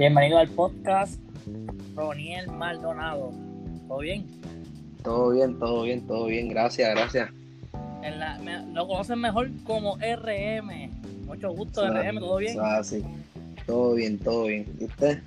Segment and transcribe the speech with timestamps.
[0.00, 1.20] Bienvenido al podcast
[1.94, 3.32] Roniel Maldonado.
[3.86, 4.24] ¿Todo bien?
[5.04, 6.48] Todo bien, todo bien, todo bien.
[6.48, 7.28] Gracias, gracias.
[8.02, 10.90] En la, me- lo conocen mejor como RM.
[11.26, 12.56] Mucho gusto, RM, ¿todo bien?
[12.62, 13.04] Ah, sí.
[13.66, 14.64] Todo bien, todo bien.
[14.80, 15.18] ¿Y usted?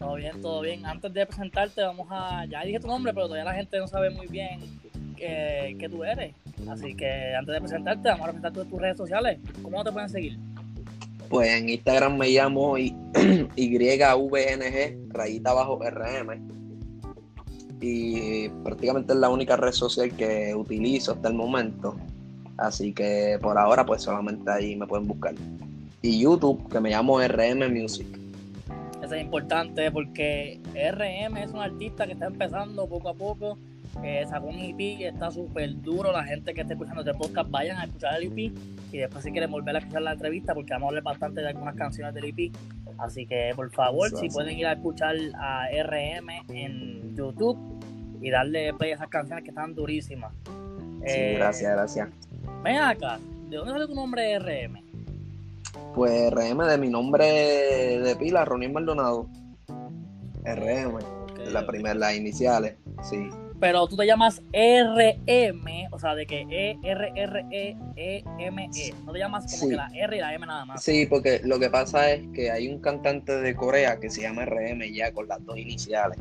[0.00, 0.84] Todo bien, todo bien.
[0.84, 2.44] Antes de presentarte, vamos a.
[2.46, 4.58] Ya dije tu nombre, pero todavía la gente no sabe muy bien
[5.16, 6.34] qué, qué tú eres.
[6.68, 9.38] Así que antes de presentarte, vamos a presentar tus redes sociales.
[9.62, 10.40] ¿Cómo te pueden seguir?
[11.32, 13.56] Pues en Instagram me llamo YVNG,
[15.14, 16.46] rayita abajo RM.
[17.80, 21.96] Y prácticamente es la única red social que utilizo hasta el momento.
[22.58, 25.34] Así que por ahora, pues solamente ahí me pueden buscar.
[26.02, 28.06] Y YouTube, que me llamo RM Music.
[29.02, 33.56] Eso es importante porque RM es un artista que está empezando poco a poco.
[34.02, 36.12] Eh, sacó un EP que está súper duro.
[36.12, 38.52] La gente que esté escuchando este podcast, vayan a escuchar el EP
[38.92, 41.48] y después, si quieren volver a escuchar la entrevista, porque vamos a hablar bastante de
[41.48, 42.52] algunas canciones del EP.
[42.98, 44.34] Así que, por favor, Eso si hace.
[44.34, 47.58] pueden ir a escuchar a RM en YouTube
[48.20, 50.32] y darle play a esas canciones que están durísimas.
[50.44, 50.50] Sí,
[51.06, 52.08] Eh, gracias, gracias.
[52.62, 54.80] Ven acá, ¿de dónde sale tu nombre RM?
[55.94, 59.26] Pues RM de mi nombre de pila, Ronnie Maldonado.
[60.44, 61.66] RM, Ok, la ok.
[61.66, 63.28] primera, las iniciales, sí.
[63.62, 68.68] Pero tú te llamas RM, o sea, de que E, R, R, E, E, M,
[68.74, 68.92] E.
[69.06, 69.68] No te llamas como Sí.
[69.68, 70.82] que la R y la M nada más.
[70.82, 74.46] Sí, porque lo que pasa es que hay un cantante de Corea que se llama
[74.46, 76.18] RM ya con las dos iniciales.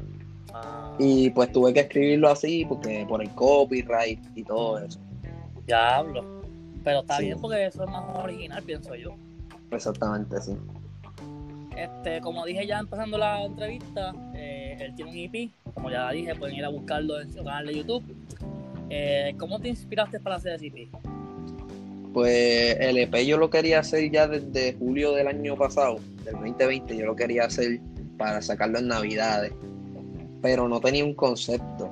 [0.54, 5.00] Ah, Y pues tuve que escribirlo así porque por el copyright y todo eso.
[5.66, 6.44] Diablo.
[6.84, 7.26] Pero está Sí.
[7.26, 9.16] bien porque eso es más original, pienso yo.
[9.72, 10.56] Exactamente, sí.
[11.76, 16.36] Este, como dije ya empezando la entrevista, eh, él tiene un EP, como ya dije,
[16.36, 18.04] pueden ir a buscarlo en su canal de YouTube.
[18.90, 20.90] Eh, ¿Cómo te inspiraste para hacer ese EP?
[22.14, 26.98] Pues el EP yo lo quería hacer ya desde julio del año pasado, del 2020,
[26.98, 27.80] yo lo quería hacer
[28.18, 29.54] para sacarlo en Navidades,
[30.42, 31.90] pero no tenía un concepto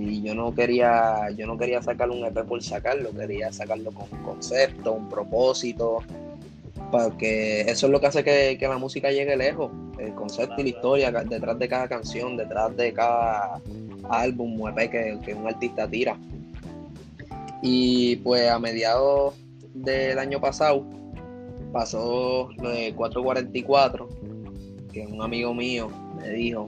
[0.00, 4.06] y yo no quería, yo no quería sacar un EP por sacarlo, quería sacarlo con
[4.10, 5.98] un concepto, un propósito,
[6.90, 10.64] porque eso es lo que hace que, que la música llegue lejos, el concepto y
[10.64, 13.60] la historia detrás de cada canción, detrás de cada
[14.10, 16.16] álbum o que, que un artista tira.
[17.62, 19.34] Y pues a mediados
[19.74, 20.84] del año pasado
[21.72, 24.08] pasó lo de 444,
[24.92, 26.66] que un amigo mío me dijo,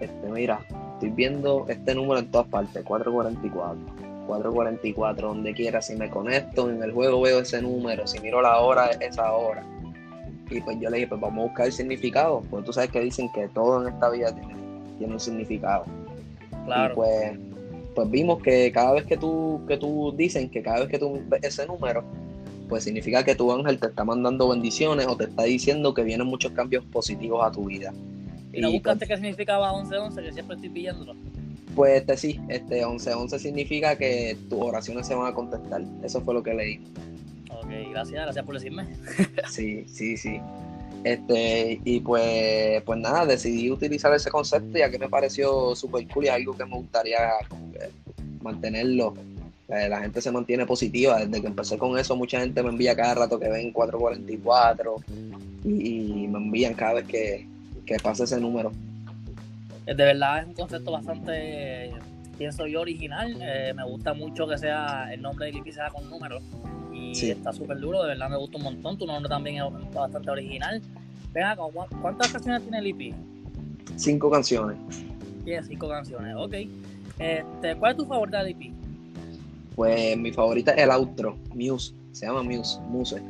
[0.00, 0.60] este, mira,
[0.94, 4.00] estoy viendo este número en todas partes, 444.
[4.26, 8.60] 444, donde quiera, si me conecto en el juego veo ese número, si miro la
[8.60, 9.64] hora es esa hora.
[10.50, 13.00] Y pues yo le dije, pues vamos a buscar el significado, porque tú sabes que
[13.00, 14.54] dicen que todo en esta vida tiene,
[14.98, 15.84] tiene un significado.
[16.64, 16.92] Claro.
[16.92, 17.38] Y pues,
[17.94, 21.20] pues vimos que cada vez que tú, que tú dicen que cada vez que tú
[21.28, 22.04] ves ese número,
[22.68, 26.26] pues significa que tu ángel te está mandando bendiciones o te está diciendo que vienen
[26.26, 27.92] muchos cambios positivos a tu vida.
[28.52, 31.14] ¿Y no buscaste qué significaba 1111, que siempre estoy pidiéndolo?
[31.74, 35.82] Pues este sí, este 11-11 significa que tus oraciones se van a contestar.
[36.02, 36.80] Eso fue lo que leí.
[37.70, 38.86] Ok, gracias, gracias por decirme.
[39.48, 40.40] Sí, sí, sí.
[41.04, 46.24] Este, y pues, pues nada, decidí utilizar ese concepto ya que me pareció súper cool
[46.24, 47.18] y es algo que me gustaría
[48.42, 49.14] mantenerlo.
[49.68, 51.24] Eh, La gente se mantiene positiva.
[51.24, 54.96] Desde que empecé con eso, mucha gente me envía cada rato que ven 444
[55.64, 57.46] y, y me envían cada vez que,
[57.86, 58.72] que pase ese número.
[59.86, 61.92] De verdad es un concepto bastante,
[62.40, 63.36] pienso yo, original.
[63.42, 66.42] Eh, me gusta mucho que sea el nombre del EP sea con números.
[66.90, 67.30] Y Sí.
[67.30, 68.96] está súper duro, de verdad me gusta un montón.
[68.96, 70.80] Tu nombre también es bastante original.
[71.34, 73.14] Ven acá, ¿cu- ¿cuántas canciones tiene EP?
[73.96, 74.78] Cinco canciones.
[75.44, 76.54] Tiene cinco canciones, ok.
[77.18, 78.72] Este, ¿Cuál es tu favorita del EP?
[79.76, 81.92] Pues mi favorita es el outro, Muse.
[82.12, 83.20] Se llama Muse, Muse.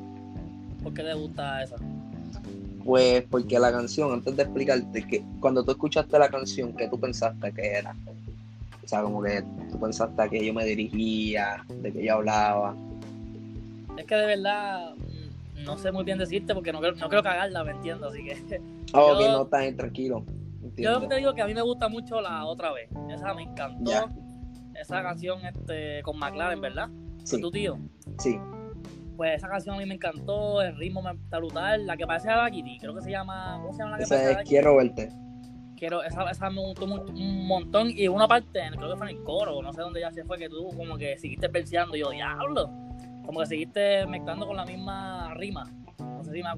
[0.84, 1.74] ¿Por qué te gusta esa?
[2.84, 6.98] Pues porque la canción, antes de explicarte, que cuando tú escuchaste la canción, ¿qué tú
[6.98, 7.94] pensaste que era?
[8.84, 12.74] O sea, como que tú pensaste que yo me dirigía, de que yo hablaba.
[13.96, 17.62] Es que de verdad mm, no sé muy bien decirte porque no no quiero cagarla,
[17.64, 18.08] me entiendo.
[18.08, 18.60] Así que
[18.92, 20.24] Oh, Yo- que no estás tranquilo.
[20.60, 20.94] yo entiendo.
[20.94, 22.88] lo que te digo es que a mí me gusta mucho la otra vez.
[23.10, 23.92] Esa me encantó.
[24.74, 26.88] Esa canción este, con McLaren, ¿verdad?
[27.24, 27.78] Sí, Con tu tío.
[28.18, 28.38] sí.
[29.16, 31.86] Pues esa canción a mí me encantó, el ritmo me está brutal.
[31.86, 33.58] La que parece a la Kitty, creo que se llama.
[33.60, 34.48] ¿Cómo se llama la que parece Ese a es la Kitty?
[34.54, 35.12] Quiero verte.
[35.80, 37.90] Quiero, esa, esa me gustó mu- un montón.
[37.90, 40.38] Y una parte, creo que fue en el coro, no sé dónde ya se fue,
[40.38, 41.96] que tú como que seguiste verseando.
[41.96, 42.70] Y yo, diablo.
[43.26, 45.64] Como que seguiste mezclando con la misma rima.
[45.98, 46.50] No sé si me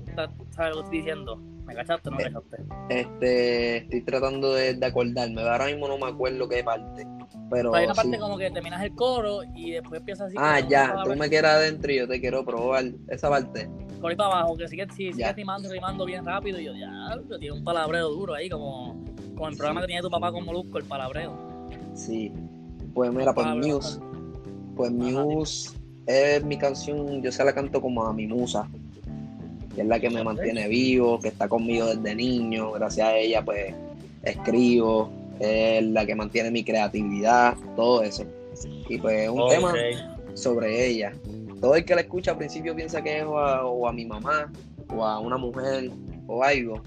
[0.50, 1.36] sabes lo que estoy diciendo.
[1.64, 2.56] ¿Me cachaste o no me Eh, cachaste?
[2.88, 5.40] Este, estoy tratando de, de acordarme.
[5.42, 7.06] Ahora mismo no me acuerdo qué parte.
[7.50, 8.00] Pero hay una sí.
[8.02, 10.36] parte como que terminas el coro y después empiezas así.
[10.38, 13.68] Ah, ya, tú me quieres adentro y yo te quiero probar esa parte.
[14.00, 16.58] por ahí para abajo, que sigue, sí, sigue rimando, rimando bien rápido.
[16.58, 16.88] Y yo, ya,
[17.38, 19.01] tiene un palabreo duro ahí, como,
[19.34, 21.34] como el programa que tenía tu papá con Molusco, el palabreo.
[21.94, 22.32] Sí.
[22.94, 24.00] Pues mira, pues Muse.
[24.76, 25.70] Pues Muse
[26.06, 28.68] es mi canción, yo se la canto como a mi musa,
[29.74, 32.72] que es la que me mantiene vivo, que está conmigo desde niño.
[32.72, 33.74] Gracias a ella, pues
[34.22, 38.24] escribo, es la que mantiene mi creatividad, todo eso.
[38.88, 39.72] Y pues un tema
[40.34, 41.12] sobre ella.
[41.60, 44.50] Todo el que la escucha al principio piensa que es o a, mi mamá,
[44.94, 45.90] o a una mujer,
[46.26, 46.82] o algo,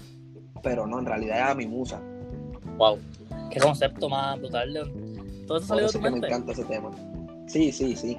[0.62, 2.00] pero no, en realidad es a mi musa.
[2.76, 2.98] Wow,
[3.50, 4.72] qué concepto más brutal.
[5.46, 6.20] ¿Todo eso salió de tu mente?
[6.20, 6.90] Me encanta ese tema.
[7.46, 8.18] Sí, sí, sí.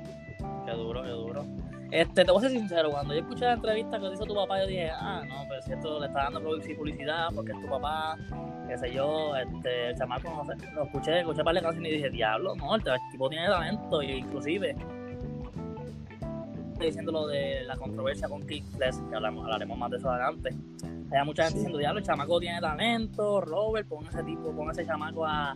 [0.65, 1.45] Qué duro, qué duro.
[1.91, 4.59] Este, te voy a ser sincero, cuando yo escuché la entrevista que hizo tu papá,
[4.59, 8.17] yo dije, ah, no, pero si esto le está dando publicidad porque es tu papá,
[8.67, 11.95] qué sé yo, este, el chamaco, no sé, lo escuché, escuché par de canciones y
[11.95, 14.75] dije, diablo, no, el tipo tiene talento, y inclusive
[16.87, 20.55] diciendo lo de la controversia con Kickless, que hablamos, hablaremos más de eso adelante.
[21.11, 24.85] Hay mucha gente diciendo, diablo, el chamaco tiene talento, Robert, pon ese tipo, pon ese
[24.85, 25.55] chamaco a,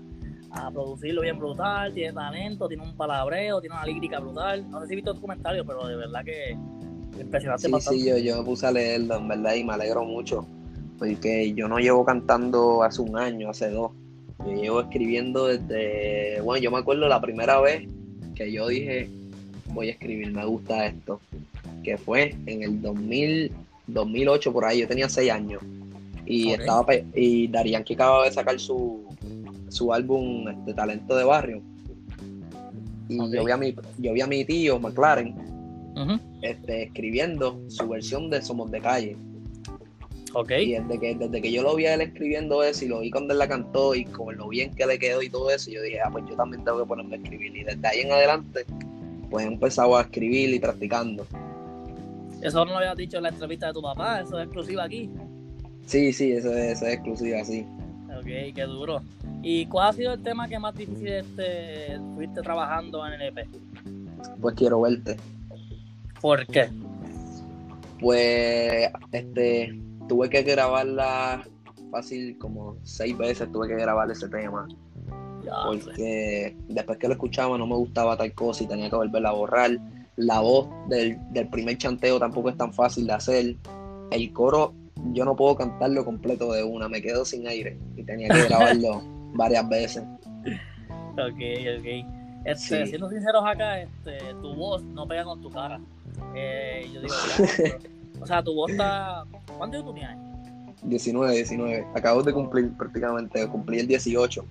[0.52, 4.70] a producirlo bien brutal, tiene talento, tiene un palabreo, tiene una lírica brutal.
[4.70, 6.58] No sé si viste tu comentario, pero de verdad que
[7.20, 7.68] impresionante.
[7.68, 10.48] Sí, sí, yo, yo me puse a leerlo, en verdad, y me alegro mucho
[11.02, 13.92] porque yo no llevo cantando hace un año, hace dos.
[14.46, 17.90] Yo llevo escribiendo desde, bueno, yo me acuerdo la primera vez
[18.36, 19.10] que yo dije,
[19.74, 21.20] voy a escribir, me gusta esto,
[21.84, 23.52] que fue en el 2000,
[23.88, 25.62] 2008 por ahí, yo tenía seis años.
[26.26, 26.86] Y estaba
[27.16, 29.04] y Darían que acababa de sacar su,
[29.70, 31.62] su álbum este, Talento de Barrio.
[33.10, 35.36] Y yo, vi a mi, yo vi a mi tío McLaren
[36.42, 39.18] este, escribiendo su versión de Somos de Calle.
[40.62, 43.12] Y desde que, desde que yo lo vi a él escribiendo eso y lo vi
[43.12, 45.82] cuando él la cantó y con lo bien que le quedó y todo eso, yo
[45.82, 47.56] dije, ah, pues yo también tengo que ponerme a escribir.
[47.56, 48.66] Y desde ahí en adelante,
[49.32, 51.26] pues he empezado a escribir y practicando.
[52.42, 55.10] Eso no lo habías dicho en la entrevista de tu papá, eso es exclusivo aquí.
[55.86, 57.66] Sí, sí, eso es, exclusivo así.
[58.18, 59.02] Ok, qué duro.
[59.42, 63.48] ¿Y cuál ha sido el tema que más difícil este, fuiste trabajando en el EP?
[64.42, 65.18] Pues quiero verte.
[66.20, 66.70] ¿Por qué?
[68.00, 71.44] Pues, este, tuve que grabarla
[71.90, 74.68] fácil como seis veces, tuve que grabar ese tema.
[75.66, 79.34] Porque después que lo escuchaba no me gustaba tal cosa y tenía que volverla a
[79.34, 79.72] borrar.
[80.18, 81.18] La voz del,
[81.50, 83.56] primer chanteo tampoco es tan fácil de hacer.
[84.12, 84.74] El coro
[85.14, 89.02] yo no puedo cantarlo completo de una, me quedo sin aire y tenía que grabarlo
[89.34, 90.04] varias veces.
[91.14, 91.42] Ok,
[91.80, 92.46] ok.
[92.46, 95.80] Este, Siendo sinceros acá, este, tu voz no pega con tu cara.
[96.36, 97.14] Eh, yo digo,
[98.22, 99.26] O sea, tu voz está.
[99.58, 100.18] ¿Cuánto años tú tienes?
[100.84, 101.88] 19, 19.
[101.96, 104.46] Acabo de cumplir prácticamente, cumplí el 18.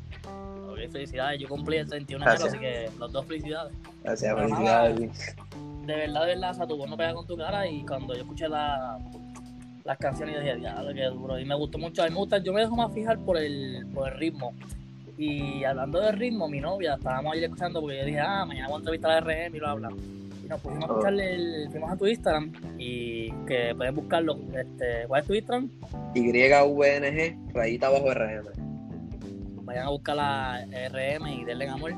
[0.89, 1.41] Felicidades.
[1.41, 3.73] Yo cumplí el 31 de enero, así que los dos felicidades.
[4.03, 5.37] Gracias, felicidades.
[5.87, 8.15] de verdad, de verdad, o sea, tu voz no pega con tu cara y cuando
[8.15, 8.99] yo escuché la,
[9.85, 11.39] las canciones yo dije, diablo, qué duro.
[11.39, 12.03] Y me gustó mucho.
[12.03, 14.55] A mí me gusta, yo me dejo más fijar por el, por el ritmo.
[15.19, 18.77] Y hablando de ritmo, mi novia, estábamos ahí escuchando porque yo dije, ah, mañana voy
[18.77, 19.91] a entrevistar a RM y lo habla
[20.51, 24.39] nos pusimos a escucharle el, fuimos a tu Instagram y que pueden buscarlo.
[24.53, 25.71] Este, ¿Cuál es tu Instagram?
[26.15, 28.70] YVNG, rayita bajo RM.
[29.71, 31.93] Vayan a buscar la RM y denle amor.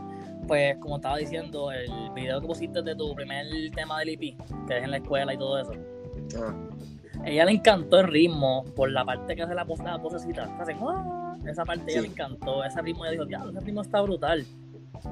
[0.47, 4.37] Pues como estaba diciendo, el video que pusiste de tu primer tema del IP,
[4.69, 5.73] que es en la escuela y todo eso.
[6.37, 6.55] Ah.
[7.25, 10.55] Ella le encantó el ritmo por la parte que hace la, la posecita.
[10.61, 12.63] Ah", esa parte ella le encantó.
[12.63, 14.45] Ese ritmo ella dijo, ya, ese ritmo está brutal.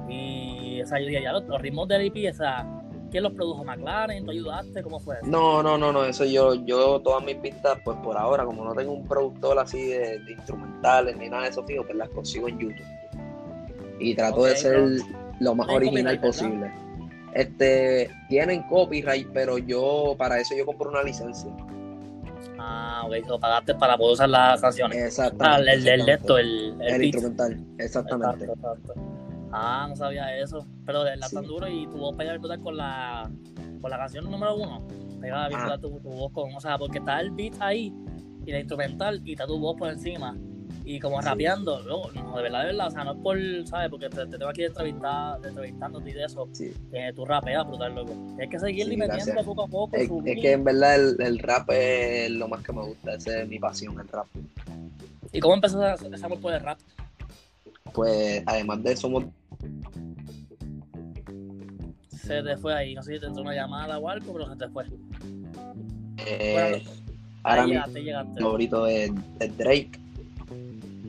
[0.07, 2.80] Y o sea, yo dije, ya, los, ritmos del IP, o sea,
[3.11, 3.65] ¿Quién los produjo?
[3.65, 4.23] ¿McLaren?
[4.23, 4.81] ¿Tú ayudaste?
[4.81, 5.25] ¿Cómo fue eso?
[5.27, 8.73] No, no, no, no, eso yo, yo todas mis pistas, pues por ahora, como no
[8.73, 12.57] tengo un productor así de, instrumentales ni nada de eso fijo, pues las consigo en
[12.57, 12.85] YouTube.
[13.99, 14.89] Y trato de ser
[15.41, 16.71] lo más original posible.
[17.33, 21.51] Este, tienen copyright, pero yo, para eso yo compro una licencia.
[22.57, 24.97] Ah, ok, lo pagaste para poder usar las canciones.
[24.97, 25.69] Exactamente.
[25.69, 28.47] Ah, el, el, el, el, instrumental, exactamente.
[29.51, 30.65] Ah, no sabía eso.
[30.85, 33.29] Pero de la tan duro y tu voz pega brutal con la,
[33.81, 34.87] con la canción número uno.
[35.19, 35.77] Pegaba bien ah.
[35.77, 37.93] tu, voz con, o sea, porque está el beat ahí
[38.45, 40.35] y la instrumental y está tu voz por encima.
[40.83, 43.89] Y como rapeando, no, de verdad, de verdad, o sea, no es por, ¿sabes?
[43.89, 46.73] Porque te, tengo aquí entrevistando, entrevistándote y de eso, sí.
[46.91, 48.13] que tú rapeas brutal, loco.
[48.35, 49.95] Tienes que seguir sí, metiendo poco a poco.
[49.95, 53.41] Es, es que en verdad el, el, rap es lo más que me gusta, esa
[53.41, 54.25] es mi pasión, el rap.
[55.31, 56.79] ¿Y cómo empezó ese amor por el rap?
[57.93, 59.09] Pues además de eso,
[62.21, 62.95] se te fue ahí.
[62.95, 64.85] No sé si te entró una llamada o algo, pero se te fue.
[66.27, 66.83] Eh,
[67.43, 67.75] ahora mi
[68.39, 69.11] favorito es,
[69.57, 69.91] Drake.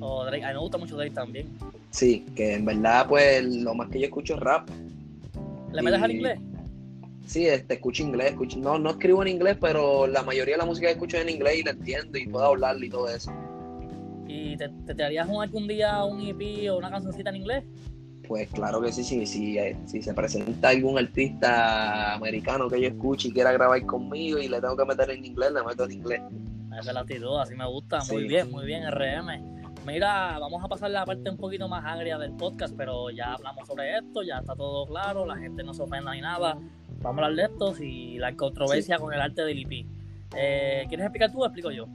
[0.01, 0.45] Oh, Drake.
[0.45, 1.49] A mí me gusta mucho Drake también.
[1.91, 4.69] Sí, que en verdad, pues lo más que yo escucho es rap.
[5.73, 6.41] ¿Le metes al inglés?
[7.27, 10.67] Sí, este, escucho inglés, escucho, no, no escribo en inglés, pero la mayoría de la
[10.67, 13.33] música que escucho es en inglés y la entiendo y puedo hablarla y todo eso.
[14.27, 17.65] ¿Y te, te, harías un, algún día un EP o una cancioncita en inglés?
[18.27, 23.29] Pues claro que sí, sí, sí, si se presenta algún artista americano que yo escuche
[23.29, 26.23] y quiera grabar conmigo y le tengo que meter en inglés, le meto en inglés.
[26.69, 29.63] Esa es la actitud, así me gusta, muy bien, muy bien, RM.
[29.85, 33.67] Mira, vamos a pasar la parte un poquito más agria del podcast, pero ya hablamos
[33.67, 36.57] sobre esto, ya está todo claro, la gente no se ofenda ni nada.
[37.01, 39.87] Vamos a hablar de esto y la controversia con el arte del IP.
[40.37, 41.87] Eh, ¿Quieres explicar tú o explico yo?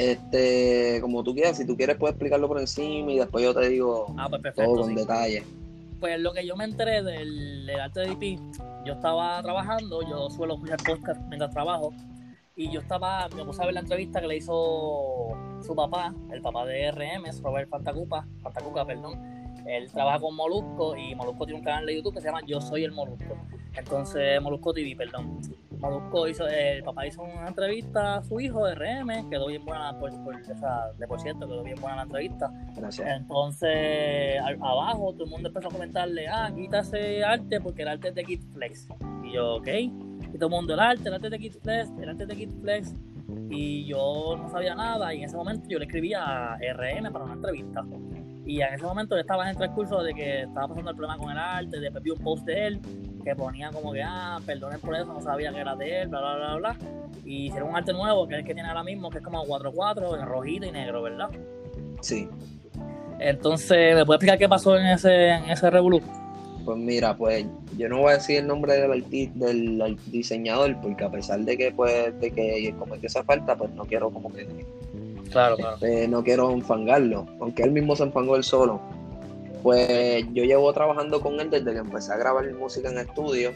[0.00, 3.68] Este, como tú quieras, si tú quieres puedes explicarlo por encima y después yo te
[3.68, 5.44] digo ah, pues todo con detalle.
[5.98, 8.40] Pues lo que yo me enteré del, arte del IP,
[8.86, 11.92] yo estaba trabajando, yo suelo escuchar podcast mientras trabajo
[12.56, 16.40] y yo estaba, me puse a ver la entrevista que le hizo su papá, el
[16.40, 19.20] papá de RM, Robert Fantacupa, Fantacuca, perdón.
[19.66, 22.58] Él trabaja con Molusco y Molusco tiene un canal de YouTube que se llama Yo
[22.62, 23.36] Soy el Molusco.
[23.74, 25.40] Entonces, Molusco TV, perdón.
[25.78, 29.98] Molusco hizo, el papá hizo una entrevista a su hijo de RM, quedó bien buena,
[29.98, 32.52] por, por, de por cierto, quedó bien buena la entrevista.
[32.76, 33.08] Gracias.
[33.08, 38.08] Entonces, abajo todo el mundo empezó a comentarle, ah, quita ese arte porque el arte
[38.08, 38.88] es de Kid Flex.
[39.24, 39.68] Y yo, ok
[40.32, 42.50] y todo el mundo, el arte, el arte de Kid Flex, el arte de Kid
[42.60, 42.94] Flex.
[43.48, 47.24] Y yo no sabía nada y en ese momento yo le escribía a RM para
[47.24, 47.84] una entrevista.
[48.46, 51.18] Y en ese momento yo estaba en el transcurso de que estaba pasando el problema
[51.18, 52.80] con el arte, después vi un post de él
[53.22, 56.20] que ponía como que, ah, perdonen por eso, no sabía que era de él, bla,
[56.20, 56.76] bla, bla, bla.
[57.24, 59.44] Y hicieron un arte nuevo, que es el que tiene ahora mismo, que es como
[59.44, 61.28] 4-4, en rojito y negro, ¿verdad?
[62.00, 62.28] Sí.
[63.18, 65.70] Entonces, ¿me puedes explicar qué pasó en ese, en ese
[66.64, 67.46] pues mira, pues
[67.76, 71.72] yo no voy a decir el nombre del, del diseñador porque a pesar de que
[71.72, 74.46] pues de que cometió esa falta, pues no quiero como que
[75.30, 75.74] claro, claro.
[75.74, 78.80] Este, no quiero enfangarlo, aunque él mismo se enfangó él solo.
[79.62, 83.52] Pues yo llevo trabajando con él desde que empecé a grabar música en estudio.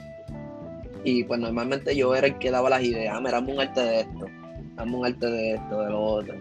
[1.04, 4.00] Y pues normalmente yo era el que daba las ideas, ah, mira, un arte de
[4.00, 4.26] esto,
[4.75, 6.34] dame un arte de esto, de lo otro.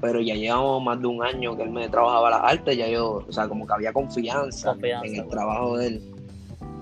[0.00, 3.24] Pero ya llevamos más de un año que él me trabajaba las artes, ya yo,
[3.28, 6.02] o sea, como que había confianza, en el trabajo de él.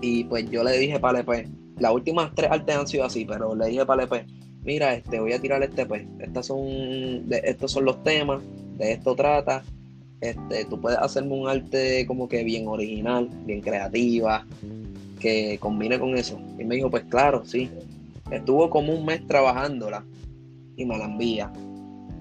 [0.00, 3.54] Y pues yo le dije para Lepe, las últimas tres artes han sido así, pero
[3.54, 4.26] le dije para Lepe,
[4.62, 8.42] mira, este, voy a tirar este pues, estas son, de, estos son los temas,
[8.76, 9.62] de esto trata,
[10.20, 14.46] este, tú puedes hacerme un arte como que bien original, bien creativa,
[15.20, 16.40] que combine con eso.
[16.58, 17.70] Y me dijo, pues claro, sí.
[18.30, 20.04] Estuvo como un mes trabajándola
[20.76, 21.52] y me la envía.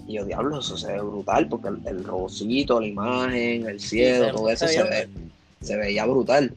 [0.07, 4.31] Y yo, diablo, eso se ve brutal, porque el, el robocito, la imagen, el cielo,
[4.31, 5.09] todo eso se, ve,
[5.61, 6.53] se veía brutal.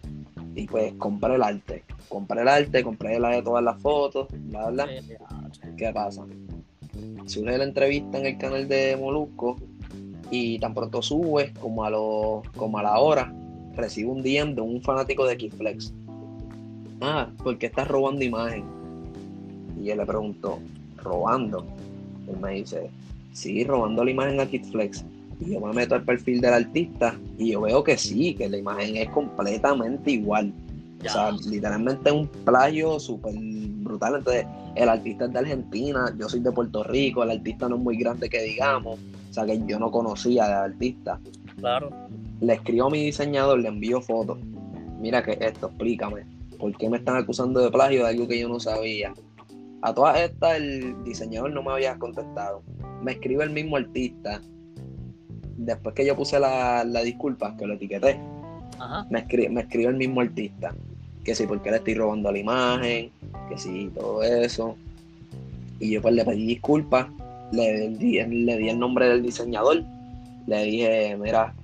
[0.55, 1.85] Y pues compré el arte.
[2.09, 4.89] Compré el arte, compré la de todas las fotos, bla, bla.
[5.77, 6.27] ¿Qué pasa?
[7.27, 9.57] Sube la entrevista en el canal de Molusco
[10.31, 13.33] y tan pronto sube como a, lo, como a la hora,
[13.75, 15.93] recibo un DM de un fanático de Kidflex.
[17.01, 18.65] Ah, ¿por qué estás robando imagen?
[19.81, 20.59] Y él le preguntó,
[20.97, 21.65] ¿robando?
[22.29, 22.91] Él me dice,
[23.33, 25.05] sí, robando la imagen a Kidflex.
[25.41, 28.59] Y yo me meto al perfil del artista y yo veo que sí, que la
[28.59, 30.53] imagen es completamente igual.
[31.05, 34.17] O sea, literalmente es un plagio súper brutal.
[34.17, 37.83] Entonces, el artista es de Argentina, yo soy de Puerto Rico, el artista no es
[37.83, 38.99] muy grande que digamos.
[39.39, 41.21] Sea, que yo no conocía del artista.
[41.59, 41.91] Claro.
[42.41, 44.39] Le escribo a mi diseñador, le envío fotos.
[45.01, 46.27] Mira que esto, explícame.
[46.59, 49.13] ¿Por qué me están acusando de plagio de algo que yo no sabía?
[49.83, 52.63] A todas estas el diseñador no me había contestado.
[53.03, 54.41] Me escribe el mismo artista.
[55.57, 58.21] Después que yo puse la, disculpa, que lo etiqueté,
[59.11, 60.75] Me, escribe, me escribe el mismo artista.
[61.25, 63.11] Que sí, porque le estoy robando la imagen,
[63.49, 64.77] que sí, todo eso.
[65.79, 67.07] Y yo pues le pedí disculpas,
[67.53, 69.85] le, le di el nombre del diseñador.
[70.47, 71.55] Le dije, mira,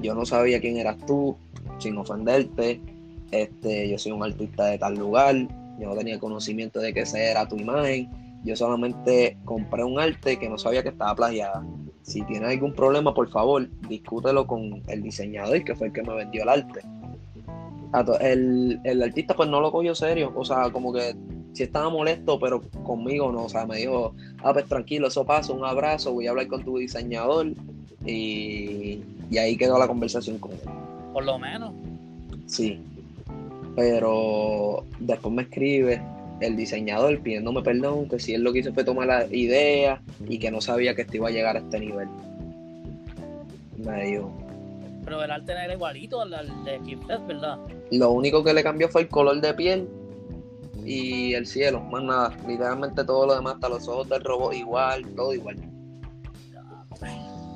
[0.00, 1.36] yo no sabía quién eras tú,
[1.78, 2.80] sin ofenderte.
[3.30, 5.36] Este, yo soy un artista de tal lugar
[5.78, 8.08] yo no tenía conocimiento de que esa era tu imagen,
[8.44, 11.64] yo solamente compré un arte que no sabía que estaba plagiada.
[12.02, 16.14] Si tienes algún problema, por favor, discútelo con el diseñador, que fue el que me
[16.14, 16.80] vendió el arte.
[18.20, 21.14] El, el artista pues no lo cogió serio, o sea, como que
[21.54, 25.52] sí estaba molesto, pero conmigo no, o sea, me dijo, ah, pues tranquilo, eso pasa,
[25.52, 27.46] un abrazo, voy a hablar con tu diseñador
[28.04, 30.58] y, y ahí quedó la conversación con él.
[31.12, 31.72] Por lo menos.
[32.46, 32.80] Sí,
[33.76, 36.02] pero después me escribe
[36.40, 40.38] el diseñador pidiéndome perdón, que si él lo que hizo fue tomar la idea y
[40.38, 42.08] que no sabía que esto iba a llegar a este nivel.
[43.78, 44.32] Me dijo.
[45.04, 46.30] Pero el arte era igualito al,
[46.64, 47.58] de Kipfest, ¿verdad?
[47.92, 49.88] Lo único que le cambió fue el color de piel
[50.84, 52.36] y el cielo, más nada.
[52.46, 55.56] Literalmente todo lo demás, hasta los ojos del robot igual, todo igual.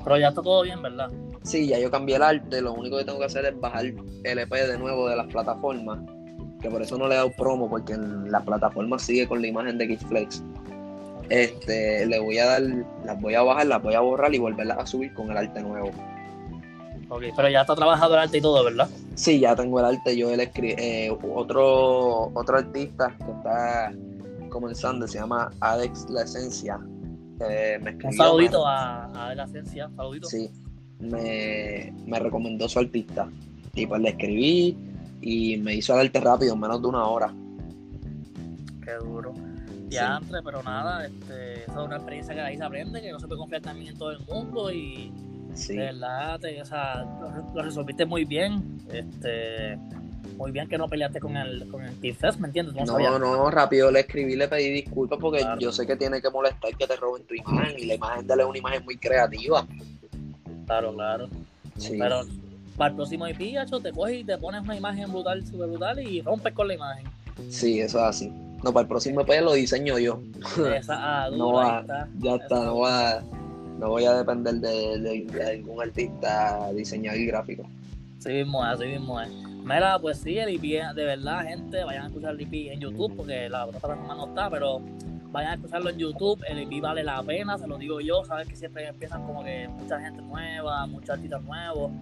[0.05, 1.11] Pero ya está todo bien, ¿verdad?
[1.43, 4.39] Sí, ya yo cambié el arte, lo único que tengo que hacer es bajar el
[4.39, 5.99] EP de nuevo de las plataformas
[6.61, 9.49] que por eso no le he dado promo, porque en la plataforma sigue con la
[9.49, 10.43] imagen de Kidflex.
[11.29, 12.63] Este, le voy a dar,
[13.05, 15.61] las voy a bajar, las voy a borrar y volverlas a subir con el arte
[15.61, 15.91] nuevo.
[17.09, 18.89] Ok, pero ya está trabajado el arte y todo, ¿verdad?
[19.19, 20.17] Sí, ya tengo el arte.
[20.17, 23.93] Yo el eh, otro, otro artista que está
[24.49, 26.79] comenzando se llama Alex La Esencia.
[27.41, 30.29] Eh, me Un saludito a, La Esencia, saludito.
[30.29, 30.49] Sí,
[31.01, 33.29] me, me recomendó su artista.
[33.75, 34.77] Y pues le escribí
[35.21, 37.35] y me hizo el arte rápido, en menos de una hora.
[38.85, 39.35] Qué duro.
[39.89, 43.19] Ya, antes, pero nada, este, esa es una experiencia que ahí se aprende, que no
[43.19, 45.13] se puede confiar también en todo el mundo y
[45.67, 47.07] de verdad, o sea,
[47.55, 48.81] lo, resolviste muy bien.
[48.93, 49.79] Este,
[50.37, 52.75] muy bien que no peleaste con el, con el ¿me entiendes?
[52.87, 56.75] No, no, rápido le escribí, le pedí disculpas porque yo sé que tiene que molestar
[56.77, 59.67] que te roben tu imagen y la imagen de él es una imagen muy creativa.
[60.67, 61.29] Claro, claro.
[61.91, 62.21] Pero
[62.77, 66.23] para el próximo IP, te coges y te pones una imagen brutal, súper brutal y
[66.23, 67.07] rompes con la imagen.
[67.49, 68.33] Sí, eso es así.
[68.63, 70.21] No, para el próximo EP lo diseño yo.
[70.75, 71.85] Esa, ah, no va,
[72.19, 73.23] ya está, no va,
[73.79, 77.65] no voy a depender de, de, ningún artista diseñador y gráfico.
[78.19, 79.29] Sí mismo es, así mismo es.
[79.29, 83.15] Mira, pues sí, el IP, de verdad, gente, vayan a escuchar el IP en YouTube,
[83.17, 84.81] porque la plataforma no está, pero
[85.31, 88.49] vayan a escucharlo en YouTube, el IP vale la pena, se lo digo yo, sabes
[88.49, 91.93] que siempre empiezan como que mucha gente nueva, muchos artistas nuevos,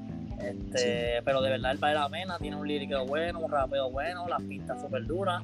[0.41, 4.29] este, pero de verdad él vale la pena, tiene un lírico bueno, un rapeo bueno,
[4.29, 5.43] las pistas súper duras,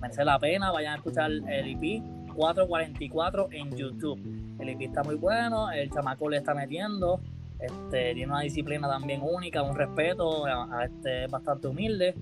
[0.00, 2.02] merece la pena, vayan a escuchar el IP
[2.34, 4.20] 444 en YouTube.
[4.62, 7.20] El IP está muy bueno, el chamaco le está metiendo,
[7.58, 10.44] este, tiene una disciplina también única, un respeto,
[10.84, 12.14] este, bastante humilde,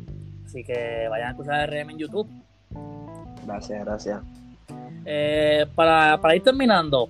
[0.46, 2.28] así que vayan a escuchar RM en YouTube.
[3.46, 4.22] Gracias, gracias.
[5.04, 7.08] Eh, para, para ir terminando,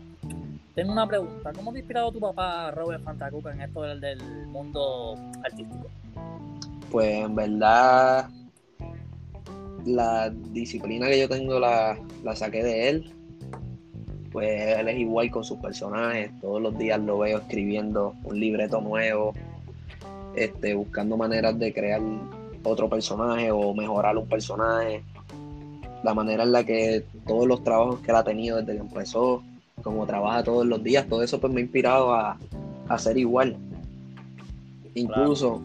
[0.75, 1.53] tengo una pregunta.
[1.53, 4.19] ¿Cómo te ha inspirado tu papá, Robert Fantacuca, en esto del, del
[4.49, 5.87] mundo artístico?
[6.91, 8.29] Pues en verdad,
[9.87, 13.15] la disciplina que yo tengo la, la saqué de él.
[14.33, 16.31] Pues él es igual con sus personajes.
[16.41, 19.35] Todos los días lo veo escribiendo un libreto nuevo,
[20.35, 22.01] este, buscando maneras de crear
[22.63, 25.03] otro personaje o mejorar un personaje.
[26.05, 29.43] La manera en la que todos los trabajos que él ha tenido desde que empezó,
[29.83, 32.39] como trabaja todos los días, todo eso pues me ha inspirado a,
[32.89, 33.57] a ser igual.
[34.95, 35.61] Incluso,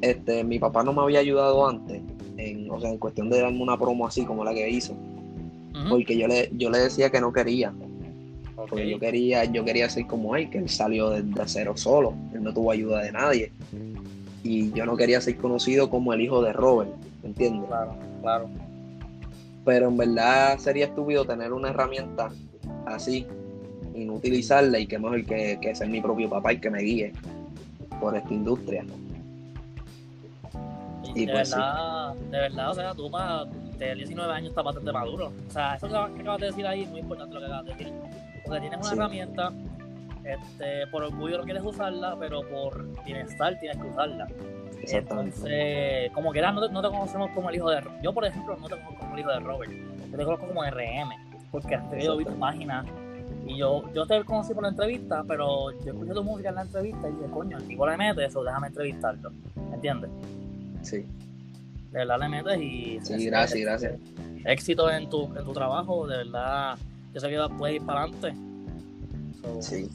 [0.00, 2.02] este, mi papá no me había ayudado antes,
[2.36, 4.94] en, o sea, en cuestión de darme una promo así como la que hizo,
[5.88, 7.72] porque yo le, yo le decía que no quería.
[8.56, 12.42] Porque yo quería, yo quería ser como él, que él salió de, cero solo, él
[12.42, 13.52] no tuvo ayuda de nadie.
[14.42, 16.90] Y yo no quería ser conocido como el hijo de Robert,
[17.22, 17.66] ¿me entiendes?
[17.66, 18.48] Claro, claro.
[19.64, 22.30] Pero en verdad sería estúpido tener una herramienta
[22.86, 23.26] así
[23.94, 26.82] y no utilizarla y que mejor que, que ser mi propio papá y que me
[26.82, 27.12] guíe
[28.00, 28.84] por esta industria.
[31.14, 34.92] Y de pues verdad, de verdad, o sea, tú para de 19 años estás bastante
[34.92, 35.32] maduro.
[35.48, 37.72] O sea, eso que acabas de decir ahí es muy importante lo que acabas de
[37.72, 37.92] decir.
[38.44, 39.52] Porque tienes una herramienta,
[40.24, 44.28] este, por orgullo no quieres usarla, pero por bienestar tienes que usarla.
[44.86, 48.56] Entonces, como que no te, no te conocemos como el hijo de Yo, por ejemplo,
[48.56, 49.72] no te conozco como el hijo de Robert.
[50.10, 51.10] Yo te conozco como RM,
[51.50, 52.86] porque has tenido visto páginas.
[53.46, 56.62] Y yo, yo te conocí por la entrevista, pero yo escuché tu música en la
[56.62, 59.32] entrevista y dije, coño, el tipo le mete eso, déjame entrevistarlo.
[59.72, 60.10] ¿Entiendes?
[60.82, 61.06] Sí.
[61.90, 62.98] De verdad le metes y...
[63.02, 64.00] Sí, gracias, gracias.
[64.44, 66.76] Éxito en tu, en tu trabajo, de verdad,
[67.14, 68.34] yo sé que puedes ir para adelante.
[69.60, 69.88] sí.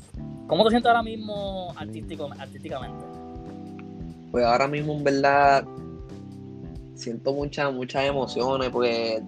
[0.48, 3.06] ¿Cómo te sientes ahora mismo artístico, artísticamente?
[4.32, 5.64] Pues ahora mismo, en verdad,
[6.96, 9.22] siento muchas, muchas emociones, porque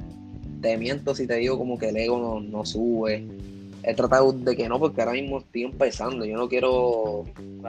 [0.61, 3.27] te miento si te digo como que el ego no, no sube.
[3.83, 6.25] He tratado de que no, porque ahora mismo estoy empezando.
[6.25, 7.25] Yo no quiero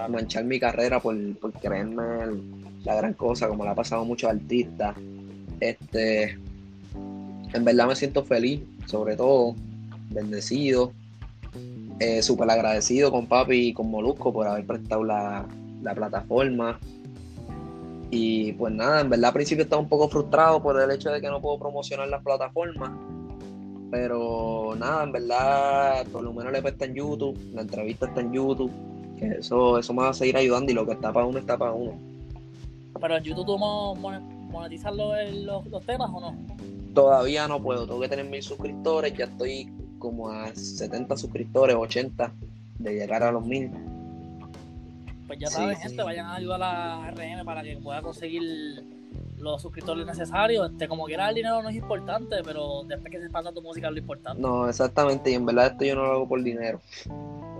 [0.09, 2.05] manchar mi carrera por, por creerme
[2.85, 4.97] la gran cosa, como le ha pasado a muchos artistas.
[5.61, 6.39] Este,
[7.53, 9.55] en verdad me siento feliz, sobre todo,
[10.13, 10.93] bendecido,
[11.99, 15.47] eh, súper agradecido con papi y con Molusco por haber prestado la,
[15.95, 16.79] plataforma.
[18.11, 21.21] Y pues nada, en verdad al principio estaba un poco frustrado por el hecho de
[21.21, 22.91] que no puedo promocionar las plataformas.
[23.91, 28.33] Pero nada, en verdad, por lo menos le está en YouTube, la entrevista está en
[28.33, 28.73] YouTube,
[29.19, 31.59] que eso, eso me va a seguir ayudando y lo que está para uno está
[31.59, 31.93] para uno.
[33.01, 33.59] Pero en YouTube tú
[34.53, 36.37] monetizar los, los, temas o no?
[36.95, 42.33] Todavía no puedo, tengo que tener mil suscriptores, ya estoy como a 70 suscriptores, 80
[42.81, 43.71] de llegar a los mil.
[45.29, 48.43] Pues ya saben, gente, vayan a ayudar a la RM para que pueda conseguir
[49.39, 50.73] los suscriptores necesarios.
[50.73, 53.87] Este, como quiera, el dinero no es importante, pero después que se expanda tu música
[53.87, 54.43] es lo importante.
[54.43, 56.81] No, exactamente, y en verdad esto yo no lo hago por dinero.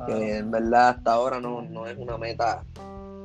[0.09, 2.65] Que en verdad hasta ahora no, no es una meta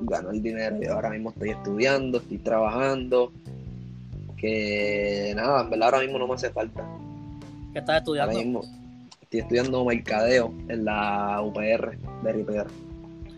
[0.02, 0.78] gano el dinero.
[0.80, 3.32] Yo ahora mismo estoy estudiando, estoy trabajando.
[4.38, 6.86] que nada, en verdad ahora mismo no me hace falta.
[7.74, 8.32] ¿Qué estás estudiando?
[8.32, 8.87] Ahora mismo
[9.28, 12.68] estoy estudiando mercadeo en la UPR de RIPR.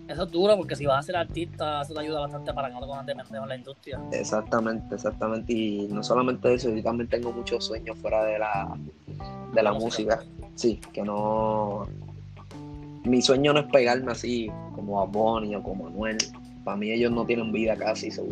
[0.07, 2.73] Eso es duro porque si vas a ser artista, eso te ayuda bastante para que
[2.75, 3.99] no te cojas de pendejo en la industria.
[4.11, 5.51] Exactamente, exactamente.
[5.53, 8.77] Y no solamente eso, yo también tengo muchos sueños fuera de la,
[9.53, 10.19] de la música.
[10.55, 11.87] Sí, que no.
[13.03, 16.17] Mi sueño no es pegarme así como a Bonnie o como Manuel.
[16.63, 18.11] Para mí ellos no tienen vida casi.
[18.11, 18.25] so,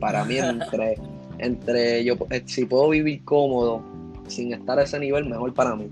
[0.00, 0.98] Para mí entre,
[1.38, 3.82] entre yo eh, si puedo vivir cómodo
[4.28, 5.88] sin estar a ese nivel, mejor para mí.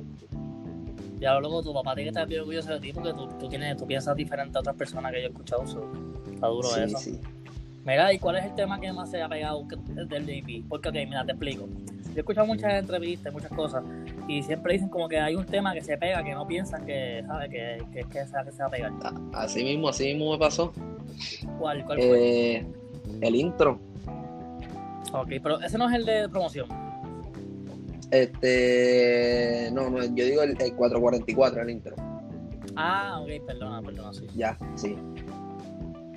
[1.20, 3.76] Ya luego tu papá tiene que estar bien orgulloso de ti porque tú, tú, tienes,
[3.76, 5.66] tú piensas diferente a otras personas que yo he escuchado.
[5.66, 5.92] so,
[6.32, 6.98] está duro Sí, eso.
[6.98, 7.20] sí.
[7.84, 9.64] Mira, ¿y cuál es el tema que más se ha pegado
[10.08, 10.64] del DP?
[10.68, 11.66] Porque, ok, mira, te explico.
[11.66, 13.84] Yo he escuchado muchas entrevistas, muchas cosas,
[14.26, 17.22] y siempre dicen como que hay un tema que se pega, que no piensan que,
[17.26, 17.50] ¿sabes?
[17.50, 18.92] Que, que, que, sea, que se va a pegar.
[19.02, 20.72] A- Así mismo, así mismo me pasó.
[21.58, 22.56] ¿Cuál, cuál fue?
[22.56, 22.66] Eh,
[23.20, 23.78] el intro.
[25.12, 26.66] Ok, pero ese no es el de promoción.
[28.10, 29.70] Este.
[29.72, 31.96] No, no, yo digo el, el 444, el intro.
[32.76, 34.26] Ah, ok, perdona, perdona, sí.
[34.34, 34.96] Ya, sí.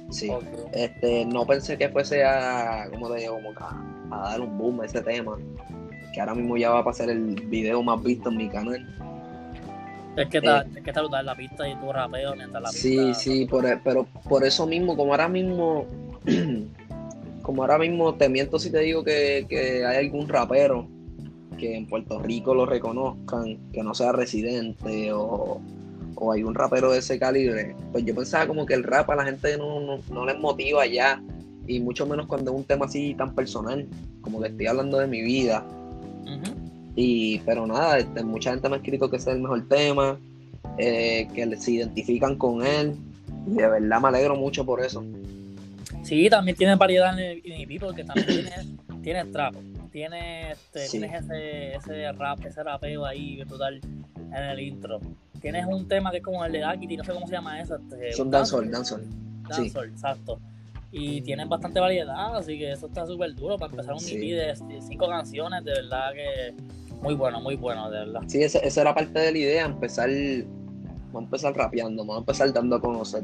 [0.10, 0.32] Sí.
[0.72, 4.82] Este, no pensé que fuese a, como te digo, como a, a dar un boom
[4.82, 5.38] a ese tema.
[6.14, 8.88] Que ahora mismo ya va a pasar el video más visto en mi canal.
[10.16, 12.88] Es que está, es que está brutal la pista y tu rapeo mientras la pista.
[12.88, 12.92] Eh.
[12.92, 15.88] Sí, sí, por, e- pero por eso mismo, como ahora mismo,
[17.42, 20.88] como ahora mismo te miento si te digo que, que hay algún rapero
[21.58, 25.62] que en Puerto Rico lo reconozcan, que no sea residente o,
[26.16, 29.16] o hay un rapero de ese calibre, pues yo pensaba como que el rap a
[29.16, 31.22] la gente no, no, no les motiva ya,
[31.68, 33.88] y mucho menos cuando es un tema así tan personal,
[34.22, 35.66] como que estoy hablando de mi vida,
[36.96, 40.18] y, pero nada, este, mucha gente me ha escrito que ese es el mejor tema,
[40.78, 42.96] eh, que se identifican con él.
[43.48, 45.04] Y de verdad me alegro mucho por eso.
[46.04, 48.68] Sí, también tienes variedad en el, en el beat porque también tienes,
[49.02, 49.56] tienes trap,
[49.94, 51.00] tienes, este, Sí.
[51.00, 53.80] tienes ese, ese rap, ese rapeo ahí brutal
[54.18, 55.00] en el intro.
[55.40, 57.76] Tienes un tema que es como el de Akiti, no sé cómo se llama eso.
[57.78, 59.04] Este, Son dancehall, dancehall.
[59.04, 59.10] Sí.
[59.50, 60.40] Dancehall, exacto.
[60.92, 64.16] Y tienes bastante variedad, así que eso está súper duro para empezar un Sí.
[64.16, 66.54] EP de, de cinco canciones, de verdad que
[67.02, 68.22] muy bueno, muy bueno, de verdad.
[68.28, 70.10] Sí, esa, esa era parte de la idea, empezar,
[71.12, 73.24] vamos a empezar rapeando, vamos a empezar dando a conocer.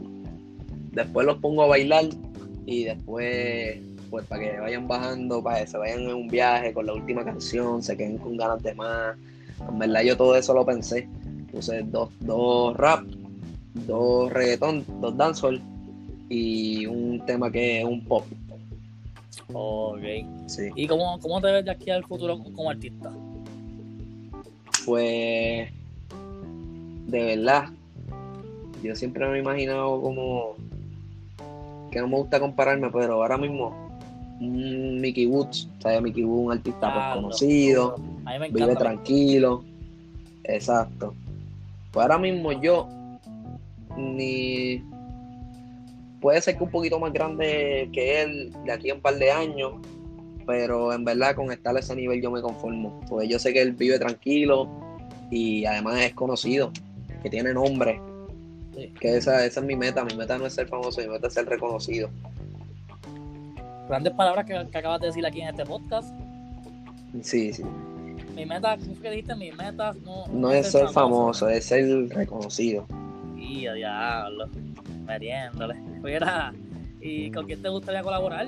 [0.92, 2.06] Después los pongo a bailar
[2.66, 3.78] y después,
[4.10, 7.24] pues para que vayan bajando, para que se vayan en un viaje con la última
[7.24, 9.18] canción, se queden con ganas de más.
[9.68, 11.08] En verdad yo todo eso lo pensé.
[11.52, 13.04] Puse dos, dos rap,
[13.88, 15.62] dos reggaetón, dos dancehall
[16.30, 18.26] y un tema que es un pop.
[19.54, 20.04] Ok.
[20.48, 20.70] Sí.
[20.76, 23.12] ¿Y cómo, cómo te ves de aquí al futuro como artista?
[24.86, 25.70] Pues
[27.08, 27.70] de verdad,
[28.84, 30.56] yo siempre me he imaginado como
[31.92, 33.89] que no me gusta compararme, pero ahora mismo
[34.40, 36.02] Mickey Woods, ¿sabes?
[36.02, 38.76] Mickey Woods, un artista Ah, conocido, vive encanta.
[38.80, 39.64] tranquilo,
[40.44, 41.14] exacto.
[41.92, 42.88] Pues ahora mismo yo
[43.98, 44.82] ni
[46.22, 49.32] puede ser que un poquito más grande que él de aquí a un par de
[49.32, 49.74] años,
[50.46, 53.62] pero en verdad con estar a ese nivel yo me conformo, porque yo sé que
[53.62, 54.70] él vive tranquilo
[55.32, 56.72] y además es conocido,
[57.24, 58.00] que tiene nombre,
[58.76, 58.94] Sí.
[59.00, 61.34] que esa, esa es mi meta, mi meta no es ser famoso, mi meta es
[61.34, 62.10] ser reconocido.
[63.90, 66.14] Grandes palabras que, que acabas de decir aquí en este podcast.
[67.24, 67.64] Sí, sí.
[68.36, 69.36] Mi meta, ¿cómo fue que dijiste?
[69.36, 72.86] Mi meta no, No es ser famoso, es ser reconocido.
[73.36, 74.48] Y a diablo,
[75.08, 75.74] metiéndole.
[76.04, 76.54] Mira,
[77.02, 78.48] ¿y con quién te gustaría colaborar?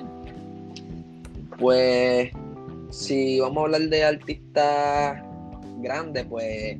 [1.58, 2.30] Pues,
[2.90, 5.22] si vamos a hablar de artistas
[5.80, 6.78] grandes, pues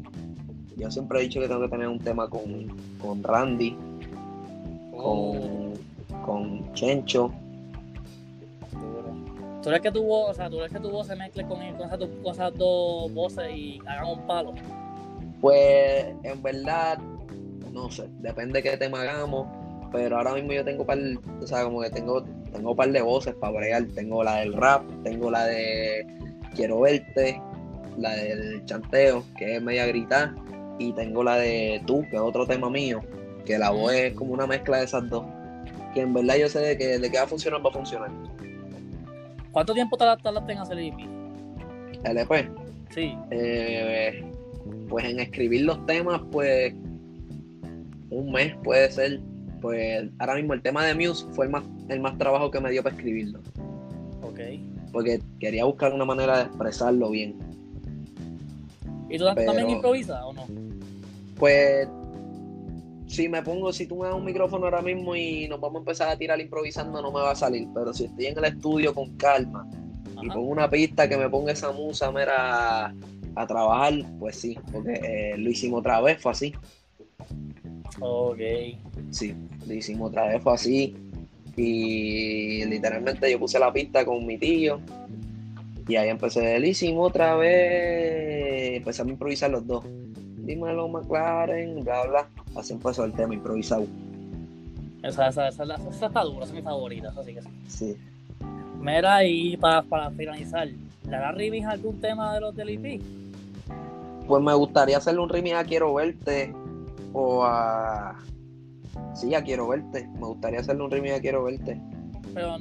[0.77, 2.69] yo siempre he dicho que tengo que tener un tema con,
[3.01, 3.77] con Randy,
[4.93, 5.73] con,
[6.25, 7.33] con Chencho.
[9.63, 11.59] ¿Tú eres que tu voz, o sea, tú eres que tu voz se mezcle con,
[11.77, 14.55] con, esas, dos- con esas dos voces y hagan un palo?
[15.41, 16.99] Pues, en verdad,
[17.73, 19.47] no sé, depende de qué tema hagamos,
[19.93, 20.99] pero ahora mismo yo tengo par,
[21.41, 22.23] o sea, como que tengo,
[22.53, 23.85] tengo un par de voces para bregar.
[23.95, 26.07] Tengo la del rap, tengo la de
[26.55, 27.41] Quiero verte,
[27.99, 30.35] la del chanteo, que es media gritar,
[30.79, 33.01] y tengo la de Tú, que es otro tema mío,
[33.47, 35.25] que la voz es como una mezcla de esas dos.
[35.95, 38.11] Que en verdad yo sé de que, de que va a funcionar, va a funcionar.
[39.53, 40.99] ¿Cuánto tiempo tardaste en hacer el EP?
[42.05, 42.51] LP.
[42.91, 43.17] Sí.
[43.31, 44.25] Eh,
[44.89, 46.75] pues en escribir los temas, pues
[48.11, 49.21] un mes puede ser.
[49.61, 52.71] Pues ahora mismo el tema de Muse fue el más, el más trabajo que me
[52.71, 53.41] dio para escribirlo.
[54.23, 54.41] Ok.
[54.93, 57.37] Porque quería buscar una manera de expresarlo bien.
[59.09, 60.47] ¿Y tú también improvisas o no?
[61.39, 61.87] Pues
[63.13, 65.79] si me pongo, si tú me das un micrófono ahora mismo y nos vamos a
[65.81, 67.69] empezar a tirar improvisando, no me va a salir.
[67.75, 69.69] Pero si estoy en el estudio con calma
[70.23, 74.95] y pongo una pista que me ponga esa musa mira, a, trabajar, pues sí, porque
[74.95, 76.55] eh, lo hicimos otra vez, fue así.
[78.01, 78.41] Ok.
[79.11, 79.35] Sí,
[79.67, 80.97] lo hicimos otra vez, fue así.
[81.55, 84.81] Y literalmente yo puse la pista con mi tío.
[85.87, 88.79] Y ahí empecé, lo hicimos otra vez.
[88.79, 89.85] Empezamos a improvisar los dos.
[90.45, 92.27] Dímelo, McLaren, bla, bla.
[92.57, 93.87] Así empezó el tema improvisado.
[95.03, 97.49] Esa, esa, esa, esa, esa está dura, esa es mi favorita, esa sí que sí.
[97.69, 97.97] Sí.
[98.81, 100.67] Mira, y para, para finalizar,
[101.09, 103.01] ¿le hará remix algún tema de los del EP?
[104.27, 106.53] Pues me gustaría hacerle un remix a Quiero Verte
[107.13, 108.17] o a...
[109.15, 110.09] Sí, ya Quiero Verte.
[110.15, 111.81] Me gustaría hacerle un remix a Quiero Verte.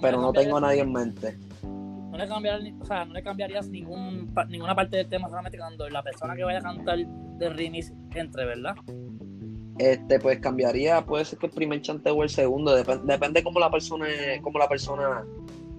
[0.01, 1.37] Pero, no tengo a nadie en mente.
[1.63, 5.87] No le, cambiar- o sea, no le cambiarías ningún, ninguna parte del tema, solamente cuando
[5.89, 6.99] la persona que vaya a cantar
[7.41, 8.75] del remix entre, ¿verdad?
[9.77, 13.59] Este, pues cambiaría, puede ser que el primer chanteo o el segundo, dep- depende cómo
[13.59, 14.05] la persona,
[14.41, 15.25] cómo la persona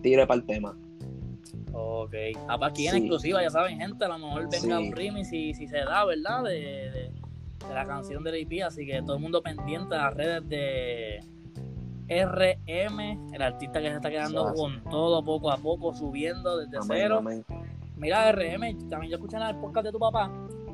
[0.02, 0.76] tire para el tema.
[1.72, 2.14] Ok.
[2.48, 2.98] Ah, pues aquí en Sí.
[2.98, 4.88] exclusiva, ya saben, gente, a lo mejor venga Sí.
[4.88, 6.42] un remix si, si se da, ¿verdad?
[6.44, 7.12] De, de-
[7.68, 11.20] de la canción del EP, así que todo el mundo pendiente a las redes de
[12.08, 16.88] RM, el artista que se está quedando con todo poco a poco, subiendo desde Amén,
[16.90, 17.16] cero.
[17.18, 17.44] amén.
[17.96, 20.30] Mira, RM, también yo escuché en el podcast de tu papá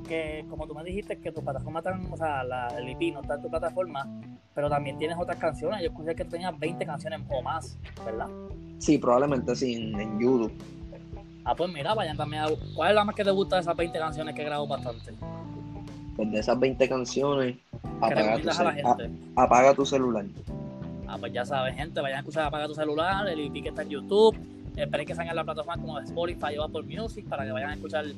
[0.08, 3.20] que, como tú me dijiste, que tu plataforma, tan, o sea, la, el EP no
[3.20, 4.08] está en tu plataforma,
[4.54, 5.80] pero también tienes otras canciones.
[5.80, 8.28] Yo escuché que tú tenías 20 canciones o más, ¿verdad?
[8.78, 10.52] Sí, probablemente sí, en, en YouTube.
[11.44, 12.48] Ah, pues mira, vayan también a.
[12.74, 15.14] ¿Cuál es la más que te gusta de esas 20 canciones que grabo bastante?
[16.16, 17.56] Pues de esas 20 canciones,
[18.00, 20.26] apaga tu, a la apaga tu celular.
[21.06, 23.82] Ah, pues ya sabes, gente, vayan a escuchar Apaga tu celular, el EP que está
[23.82, 24.36] en YouTube.
[24.78, 28.04] Esperen que salgan las plataformas como Spotify o Apple Music para que vayan a escuchar
[28.04, 28.14] el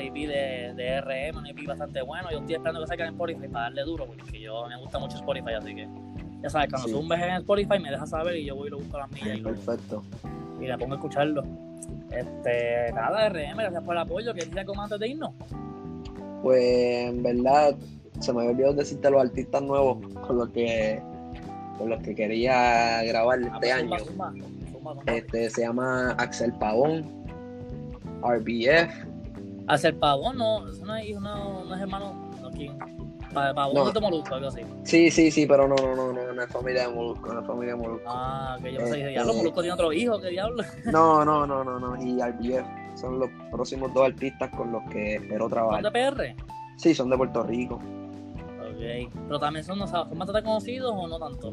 [0.00, 2.30] EP de, de RM, un EP bastante bueno.
[2.30, 5.16] Yo estoy esperando que salgan en Spotify para darle duro, porque yo me gusta mucho
[5.16, 5.86] Spotify, así que
[6.42, 6.94] ya sabes, cuando Sí.
[6.94, 9.36] zumbes en Spotify me dejas saber y yo voy y lo busco a las millas
[9.36, 10.02] y, lo- Perfecto.
[10.60, 11.42] y me pongo a escucharlo.
[12.10, 14.32] Este, nada, RM, gracias por el apoyo.
[14.32, 15.30] ¿Quieres decir algo más antes de irnos?
[16.42, 17.74] Pues en verdad
[18.20, 21.02] se me había olvidado decirte los artistas nuevos con los que
[21.76, 23.96] con los que quería grabar este año.
[25.06, 27.04] Este se llama Axel Pavón,
[28.22, 29.06] RBF,
[29.68, 30.80] Hacer pavón, no, no es
[31.20, 32.30] no, no es hermano.
[33.34, 33.84] Pa- Pavón No.
[33.84, 33.92] no.
[33.92, 34.62] de Molusco, algo así.
[34.84, 37.46] Sí, sí, sí, pero no, no, no, no, no es familia de Molusco, no es
[37.46, 38.04] familia de Molusco.
[38.08, 40.62] Ah, que yo pensé que Este- diablo, Molusco tiene otro hijo, ¿qué diablo?
[40.86, 42.66] No, no, no, no, no, y RBF
[42.98, 45.92] son los próximos dos artistas con los que espero ¿Son de trabajar.
[45.92, 46.34] PR?
[46.78, 47.74] Sí, son de Puerto Rico.
[47.74, 49.12] Ok.
[49.26, 51.52] Pero también son, no sabes, ¿son bastante conocidos o no tanto?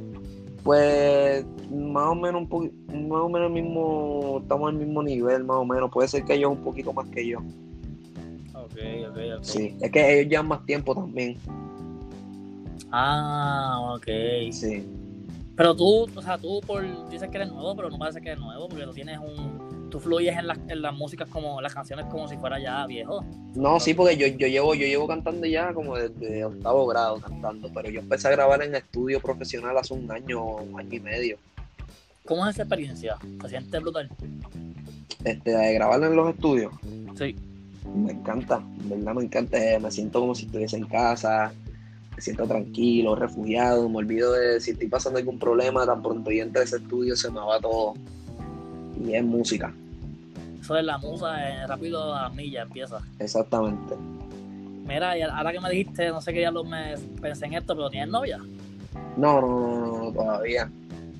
[0.65, 2.73] Pues más o menos un poqui-
[3.07, 5.91] más o menos el mismo, estamos al mismo nivel, más o menos.
[5.91, 7.37] Puede ser que ellos un poquito más que yo.
[8.55, 8.73] Ok,
[9.11, 9.43] ok, ok.
[9.43, 11.37] Sí, es que ellos llevan más tiempo también.
[12.91, 14.07] Ah, ok.
[14.51, 14.83] Sí.
[15.55, 18.43] Pero tú, o sea, tú por, dices que eres nuevo, pero no parece que eres
[18.43, 19.64] nuevo, porque tú tienes un...
[19.95, 23.23] Tú fluyes en las, en las músicas como, las canciones como si fuera ya viejo.
[23.53, 27.71] No, sí, porque yo, yo llevo, yo llevo cantando ya como desde octavo grado cantando,
[27.73, 31.37] pero yo empecé a grabar en estudio profesional hace un año, un año y medio.
[32.25, 33.15] ¿Cómo es esa experiencia?
[33.41, 34.09] ¿Se siente brutal?
[35.23, 36.73] Este, de grabar en los estudios.
[37.17, 37.33] Sí.
[37.95, 39.57] Me encanta, en verdad me encanta.
[39.57, 41.53] eh, Me siento como si estuviese en casa,
[42.13, 46.43] me siento tranquilo, refugiado, me olvido de si estoy pasando algún problema, tan pronto yo
[46.43, 47.93] entre ese estudio se me va todo.
[48.97, 49.73] Y es música,
[50.65, 52.97] Eso es la musa, eh, rápido a milla empieza.
[53.19, 53.95] exactamente.
[54.87, 57.87] Mira, y ahora que me dijiste, no sé qué diablos me pensé en esto, pero
[57.91, 58.39] ¿tienes novia?
[59.15, 60.71] No, no, no, no, no, todavía.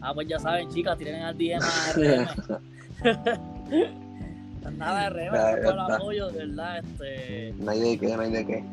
[0.02, 1.60] Ah, pues ya saben, chicas, tiren al DM
[1.96, 2.28] RM.
[4.78, 6.78] Nada, RM, Ya, gracias ya por el apoyo, de verdad.
[6.80, 8.64] Este, No hay de qué, no hay de qué.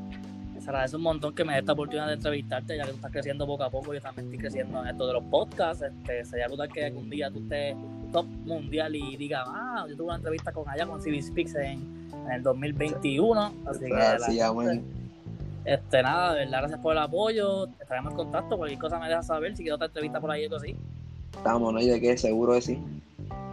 [0.59, 3.13] se agradece un montón que me dé esta oportunidad de entrevistarte, ya que tú estás
[3.13, 3.93] creciendo poco a poco.
[3.93, 5.83] Yo también estoy creciendo en esto de los podcasts.
[5.85, 7.77] Este, sería brutal que algún día tú estés
[8.13, 12.11] top mundial y digas, ah, yo tuve una entrevista con allá con CB Speaks en,
[12.27, 13.53] en el 2021.
[13.67, 14.19] Así que, la
[14.71, 14.85] gente-
[15.65, 17.67] este, nada, de verdad, gracias por el apoyo.
[17.81, 18.57] Estaremos en contacto.
[18.57, 19.57] Cualquier cosa me dejas saber.
[19.57, 20.77] Si quiero otra entrevista por ahí o algo así.
[21.37, 22.79] Estamos, no hay de qué, seguro que sí.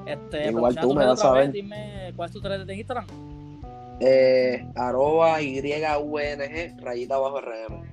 [0.06, 1.52] Este, Igual tú me vas a vez, ver.
[1.52, 3.06] Dime cuál es tu red de Instagram.
[4.02, 7.84] Eh, arroba YVNG, rayita bajo RM.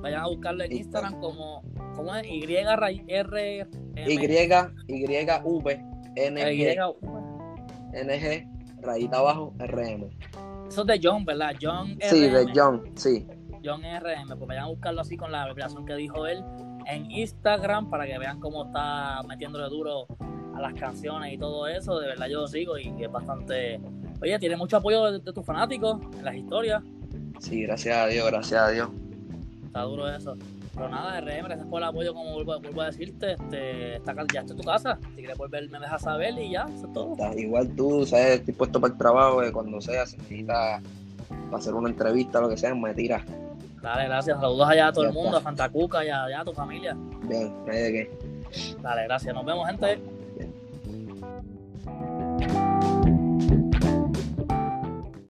[0.00, 1.12] Vayan a buscarlo en Instagram.
[1.14, 1.62] Instagram como,
[1.96, 2.26] ¿cómo es?
[2.26, 4.16] Y ray- R M Y,
[4.88, 6.78] YV, NG.
[7.92, 8.48] NG,
[8.80, 10.08] rayita abajo, RM.
[10.68, 11.54] Eso es de John, ¿verdad?
[11.60, 12.52] John Sí, de RM.
[12.54, 13.26] John, sí.
[13.64, 14.28] John RM.
[14.28, 16.42] Pues vayan a buscarlo así con la abreviación que dijo él
[16.86, 20.06] en Instagram para que vean cómo está metiéndole duro
[20.54, 21.98] a las canciones y todo eso.
[22.00, 23.80] De verdad yo lo sigo y es bastante...
[24.20, 26.82] Oye, tiene mucho apoyo de, de tus fanáticos en las historias.
[27.40, 28.88] Sí, gracias a Dios, gracias a Dios.
[29.66, 30.36] Está duro eso.
[30.74, 33.32] Pero nada, RM, gracias por el apoyo, como vuelvo, vuelvo a decirte.
[33.32, 34.98] Este, está, ya está en tu casa.
[35.14, 37.16] Si quieres volver, me dejas saber y ya, eso es todo.
[37.36, 40.82] Igual tú, sabes, estoy puesto para el trabajo, que cuando sea, si necesitas
[41.52, 43.22] hacer una entrevista, lo que sea, me tiras.
[43.82, 44.40] Dale, gracias.
[44.40, 46.96] Saludos allá a todo el mundo, a Fantacuca y a, a tu familia.
[47.24, 48.10] Bien, no hay de qué.
[48.80, 49.34] Dale, gracias.
[49.34, 50.00] Nos vemos, gente.